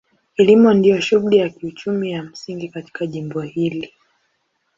[0.35, 3.93] Kilimo ndio shughuli ya kiuchumi ya msingi katika jimbo hili.